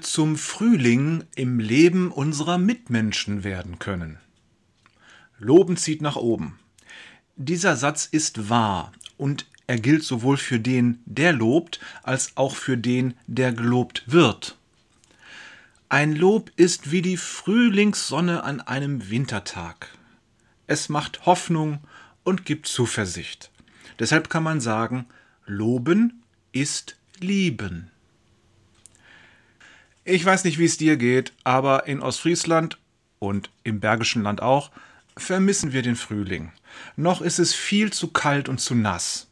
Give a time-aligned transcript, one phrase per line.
[0.00, 4.18] zum Frühling im Leben unserer Mitmenschen werden können.
[5.38, 6.58] Loben zieht nach oben.
[7.36, 12.78] Dieser Satz ist wahr und er gilt sowohl für den, der lobt, als auch für
[12.78, 14.56] den, der gelobt wird.
[15.88, 19.96] Ein Lob ist wie die Frühlingssonne an einem Wintertag.
[20.66, 21.80] Es macht Hoffnung
[22.24, 23.50] und gibt Zuversicht.
[23.98, 25.06] Deshalb kann man sagen,
[25.46, 27.90] Loben ist Lieben.
[30.08, 32.78] Ich weiß nicht, wie es dir geht, aber in Ostfriesland
[33.18, 34.70] und im Bergischen Land auch
[35.16, 36.52] vermissen wir den Frühling.
[36.94, 39.26] Noch ist es viel zu kalt und zu nass.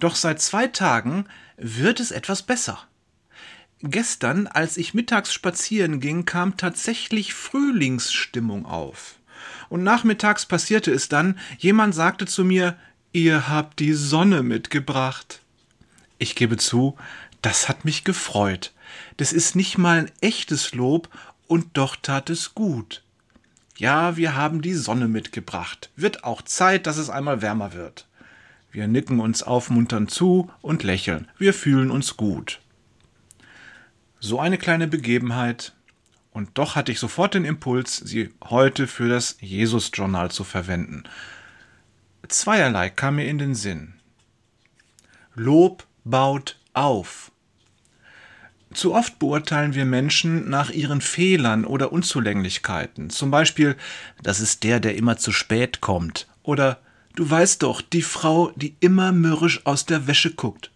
[0.00, 1.24] Doch seit zwei Tagen
[1.56, 2.86] wird es etwas besser.
[3.80, 9.14] Gestern, als ich mittags spazieren ging, kam tatsächlich Frühlingsstimmung auf.
[9.70, 12.76] Und nachmittags passierte es dann, jemand sagte zu mir,
[13.12, 15.40] ihr habt die Sonne mitgebracht.
[16.18, 16.98] Ich gebe zu,
[17.42, 18.72] das hat mich gefreut.
[19.16, 21.08] Das ist nicht mal ein echtes Lob,
[21.48, 23.02] und doch tat es gut.
[23.76, 25.90] Ja, wir haben die Sonne mitgebracht.
[25.96, 28.06] Wird auch Zeit, dass es einmal wärmer wird.
[28.70, 31.28] Wir nicken uns aufmunternd zu und lächeln.
[31.36, 32.60] Wir fühlen uns gut.
[34.18, 35.74] So eine kleine Begebenheit.
[36.32, 41.04] Und doch hatte ich sofort den Impuls, sie heute für das Jesus-Journal zu verwenden.
[42.28, 43.94] Zweierlei kam mir in den Sinn.
[45.34, 47.31] Lob baut auf.
[48.74, 53.10] Zu oft beurteilen wir Menschen nach ihren Fehlern oder Unzulänglichkeiten.
[53.10, 53.76] Zum Beispiel,
[54.22, 56.26] das ist der, der immer zu spät kommt.
[56.42, 56.80] Oder
[57.14, 60.70] du weißt doch, die Frau, die immer mürrisch aus der Wäsche guckt.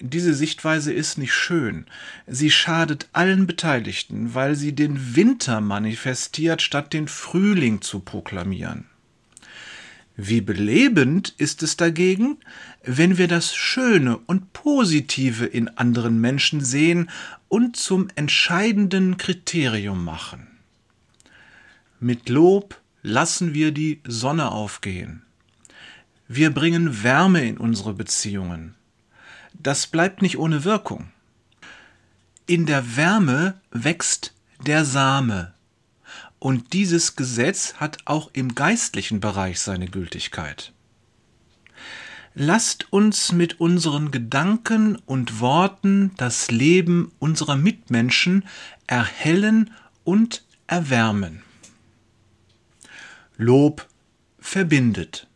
[0.00, 1.86] Diese Sichtweise ist nicht schön.
[2.26, 8.86] Sie schadet allen Beteiligten, weil sie den Winter manifestiert, statt den Frühling zu proklamieren.
[10.16, 12.38] Wie belebend ist es dagegen,
[12.84, 17.10] wenn wir das Schöne und Positive in anderen Menschen sehen
[17.48, 20.46] und zum entscheidenden Kriterium machen.
[21.98, 25.22] Mit Lob lassen wir die Sonne aufgehen.
[26.28, 28.74] Wir bringen Wärme in unsere Beziehungen
[29.54, 31.10] das bleibt nicht ohne Wirkung.
[32.46, 34.34] In der Wärme wächst
[34.66, 35.53] der Same.
[36.44, 40.74] Und dieses Gesetz hat auch im geistlichen Bereich seine Gültigkeit.
[42.34, 48.44] Lasst uns mit unseren Gedanken und Worten das Leben unserer Mitmenschen
[48.86, 49.70] erhellen
[50.04, 51.42] und erwärmen.
[53.38, 53.88] Lob
[54.38, 55.26] verbindet.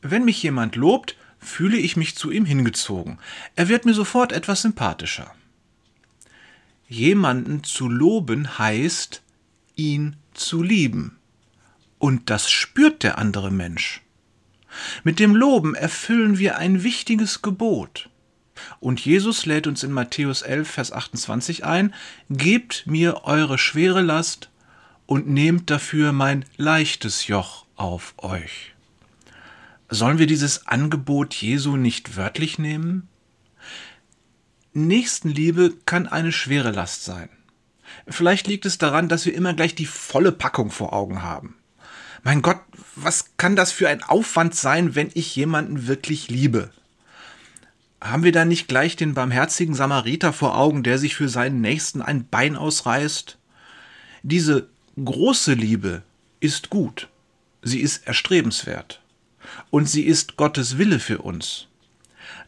[0.00, 3.18] Wenn mich jemand lobt, fühle ich mich zu ihm hingezogen.
[3.54, 5.34] Er wird mir sofort etwas sympathischer.
[6.88, 9.20] Jemanden zu loben heißt,
[9.76, 11.18] ihn zu lieben.
[11.98, 14.02] Und das spürt der andere Mensch.
[15.04, 18.10] Mit dem Loben erfüllen wir ein wichtiges Gebot.
[18.80, 21.94] Und Jesus lädt uns in Matthäus 11, Vers 28 ein,
[22.30, 24.50] Gebt mir eure schwere Last
[25.06, 28.74] und nehmt dafür mein leichtes Joch auf euch.
[29.88, 33.08] Sollen wir dieses Angebot Jesu nicht wörtlich nehmen?
[34.72, 37.28] Nächstenliebe kann eine schwere Last sein.
[38.08, 41.56] Vielleicht liegt es daran, dass wir immer gleich die volle Packung vor Augen haben.
[42.22, 42.60] Mein Gott,
[42.96, 46.70] was kann das für ein Aufwand sein, wenn ich jemanden wirklich liebe?
[48.00, 52.02] Haben wir da nicht gleich den barmherzigen Samariter vor Augen, der sich für seinen Nächsten
[52.02, 53.38] ein Bein ausreißt?
[54.22, 54.68] Diese
[55.02, 56.02] große Liebe
[56.40, 57.08] ist gut.
[57.62, 59.00] Sie ist erstrebenswert
[59.70, 61.68] und sie ist Gottes Wille für uns.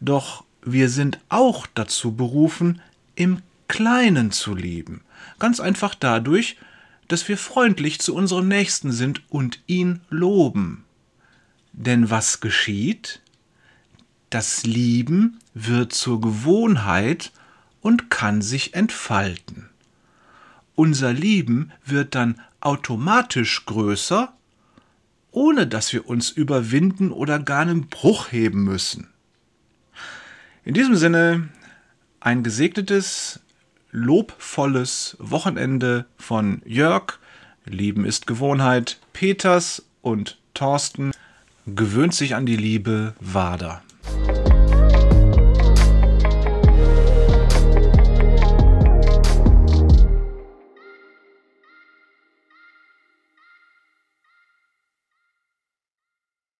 [0.00, 2.80] Doch wir sind auch dazu berufen,
[3.14, 5.02] im Kleinen zu lieben,
[5.38, 6.56] ganz einfach dadurch,
[7.06, 10.84] dass wir freundlich zu unserem Nächsten sind und ihn loben.
[11.72, 13.22] Denn was geschieht?
[14.30, 17.32] Das Lieben wird zur Gewohnheit
[17.80, 19.68] und kann sich entfalten.
[20.74, 24.32] Unser Lieben wird dann automatisch größer
[25.30, 29.08] ohne dass wir uns überwinden oder gar einen Bruch heben müssen.
[30.64, 31.48] In diesem Sinne
[32.20, 33.40] ein gesegnetes,
[33.90, 37.18] lobvolles Wochenende von Jörg,
[37.64, 41.12] Lieben ist Gewohnheit, Peters und Thorsten
[41.66, 43.82] gewöhnt sich an die Liebe Wader.